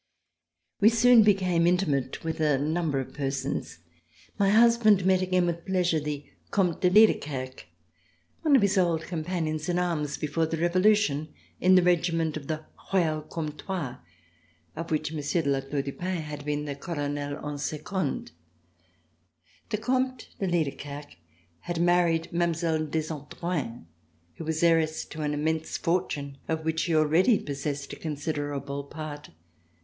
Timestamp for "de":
6.81-6.89, 15.43-15.49, 20.39-20.47